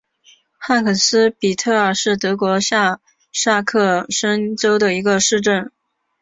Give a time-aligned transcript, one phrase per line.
[0.57, 2.99] 汉肯斯比特尔是德国下
[3.31, 5.71] 萨克森州的一个市镇。